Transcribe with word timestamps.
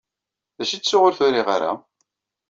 D 0.57 0.59
acu 0.63 0.73
i 0.75 0.79
ttuɣ 0.79 1.01
ur 1.07 1.13
t-uriɣ 1.17 1.47
ara? 1.55 1.71